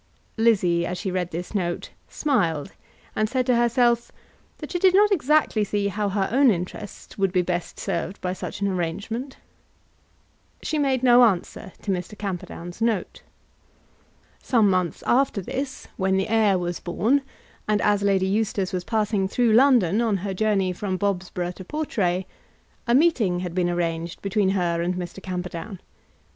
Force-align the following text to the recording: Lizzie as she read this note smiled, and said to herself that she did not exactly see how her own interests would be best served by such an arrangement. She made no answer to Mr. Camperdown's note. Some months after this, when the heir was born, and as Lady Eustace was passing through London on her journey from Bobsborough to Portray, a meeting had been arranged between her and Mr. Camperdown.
Lizzie 0.35 0.83
as 0.83 0.97
she 0.97 1.11
read 1.11 1.29
this 1.29 1.53
note 1.53 1.91
smiled, 2.07 2.71
and 3.15 3.29
said 3.29 3.45
to 3.45 3.55
herself 3.55 4.11
that 4.57 4.71
she 4.71 4.79
did 4.79 4.95
not 4.95 5.11
exactly 5.11 5.63
see 5.63 5.89
how 5.89 6.09
her 6.09 6.27
own 6.31 6.49
interests 6.49 7.19
would 7.19 7.31
be 7.31 7.43
best 7.43 7.79
served 7.79 8.19
by 8.19 8.33
such 8.33 8.61
an 8.61 8.67
arrangement. 8.67 9.37
She 10.63 10.79
made 10.79 11.03
no 11.03 11.23
answer 11.25 11.71
to 11.83 11.91
Mr. 11.91 12.17
Camperdown's 12.17 12.81
note. 12.81 13.21
Some 14.41 14.71
months 14.71 15.03
after 15.05 15.39
this, 15.39 15.87
when 15.97 16.17
the 16.17 16.29
heir 16.29 16.57
was 16.57 16.79
born, 16.79 17.21
and 17.67 17.79
as 17.83 18.01
Lady 18.01 18.25
Eustace 18.25 18.73
was 18.73 18.83
passing 18.83 19.27
through 19.27 19.53
London 19.53 20.01
on 20.01 20.17
her 20.25 20.33
journey 20.33 20.73
from 20.73 20.97
Bobsborough 20.97 21.51
to 21.53 21.63
Portray, 21.63 22.25
a 22.87 22.95
meeting 22.95 23.41
had 23.41 23.53
been 23.53 23.69
arranged 23.69 24.19
between 24.23 24.49
her 24.49 24.81
and 24.81 24.95
Mr. 24.95 25.21
Camperdown. 25.21 25.79